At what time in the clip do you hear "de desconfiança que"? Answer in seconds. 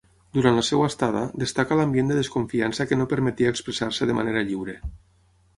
2.11-2.99